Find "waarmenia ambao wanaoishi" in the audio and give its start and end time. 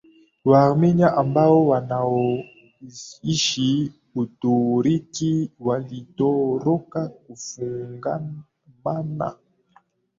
0.45-3.91